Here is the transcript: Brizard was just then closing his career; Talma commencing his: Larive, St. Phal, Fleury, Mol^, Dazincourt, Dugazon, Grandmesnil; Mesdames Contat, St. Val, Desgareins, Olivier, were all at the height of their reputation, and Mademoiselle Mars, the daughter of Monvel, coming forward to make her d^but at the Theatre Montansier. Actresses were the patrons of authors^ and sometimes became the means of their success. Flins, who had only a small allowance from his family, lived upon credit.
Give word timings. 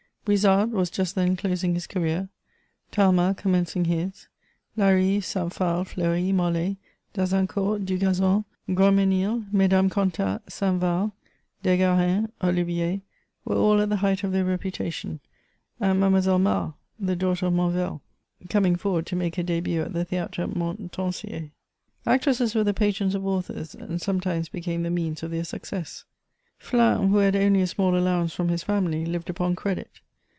Brizard 0.23 0.71
was 0.71 0.91
just 0.91 1.15
then 1.15 1.35
closing 1.35 1.73
his 1.73 1.87
career; 1.87 2.29
Talma 2.91 3.33
commencing 3.35 3.85
his: 3.85 4.27
Larive, 4.77 5.23
St. 5.25 5.51
Phal, 5.51 5.83
Fleury, 5.83 6.25
Mol^, 6.31 6.77
Dazincourt, 7.15 7.85
Dugazon, 7.87 8.45
Grandmesnil; 8.69 9.51
Mesdames 9.51 9.91
Contat, 9.91 10.41
St. 10.47 10.79
Val, 10.79 11.15
Desgareins, 11.63 12.29
Olivier, 12.43 13.01
were 13.45 13.55
all 13.55 13.81
at 13.81 13.89
the 13.89 13.95
height 13.95 14.23
of 14.23 14.31
their 14.31 14.45
reputation, 14.45 15.19
and 15.79 15.99
Mademoiselle 15.99 16.37
Mars, 16.37 16.73
the 16.99 17.15
daughter 17.15 17.47
of 17.47 17.53
Monvel, 17.53 18.01
coming 18.47 18.75
forward 18.75 19.07
to 19.07 19.15
make 19.15 19.37
her 19.37 19.43
d^but 19.43 19.85
at 19.87 19.93
the 19.93 20.05
Theatre 20.05 20.45
Montansier. 20.47 21.49
Actresses 22.05 22.53
were 22.53 22.63
the 22.63 22.75
patrons 22.75 23.15
of 23.15 23.23
authors^ 23.23 23.73
and 23.73 23.99
sometimes 23.99 24.49
became 24.49 24.83
the 24.83 24.91
means 24.91 25.23
of 25.23 25.31
their 25.31 25.43
success. 25.43 26.05
Flins, 26.59 27.09
who 27.09 27.17
had 27.17 27.35
only 27.35 27.61
a 27.63 27.67
small 27.67 27.97
allowance 27.97 28.33
from 28.35 28.49
his 28.49 28.61
family, 28.61 29.03
lived 29.03 29.27
upon 29.31 29.55
credit. 29.55 29.89